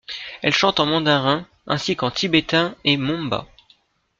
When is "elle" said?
0.41-0.51